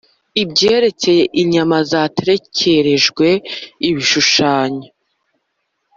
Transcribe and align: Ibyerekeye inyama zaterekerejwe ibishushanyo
Ibyerekeye 0.43 1.23
inyama 1.41 1.77
zaterekerejwe 1.89 3.27
ibishushanyo 3.89 4.87